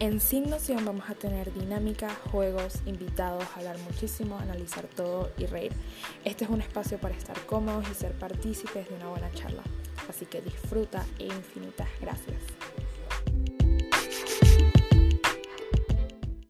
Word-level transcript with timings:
En 0.00 0.20
Sin 0.20 0.48
Noción 0.48 0.84
vamos 0.84 1.10
a 1.10 1.16
tener 1.16 1.52
dinámica, 1.52 2.08
juegos, 2.30 2.74
invitados, 2.86 3.42
hablar 3.56 3.76
muchísimo, 3.80 4.38
analizar 4.38 4.86
todo 4.86 5.32
y 5.36 5.46
reír. 5.46 5.72
Este 6.24 6.44
es 6.44 6.50
un 6.50 6.60
espacio 6.60 6.98
para 6.98 7.16
estar 7.16 7.36
cómodos 7.46 7.84
y 7.90 7.94
ser 7.94 8.12
partícipes 8.12 8.88
de 8.88 8.94
una 8.94 9.08
buena 9.08 9.32
charla. 9.32 9.64
Así 10.08 10.24
que 10.26 10.40
disfruta 10.40 11.04
e 11.18 11.24
infinitas 11.24 11.88
gracias. 12.00 12.36